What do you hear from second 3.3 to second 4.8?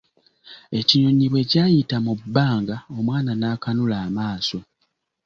n'akanula amaaso.